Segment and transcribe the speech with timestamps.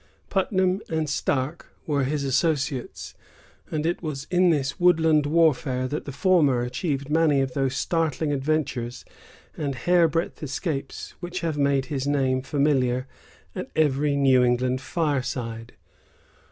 [0.31, 3.13] Putnam and Stark were his associates;
[3.69, 8.33] and it was in this woodland warfare that the former achieved many of those startling
[8.33, 9.05] adventures
[9.55, 13.05] and hair breadth escapes which have made his name familiar
[13.53, 15.73] at every New England fireside.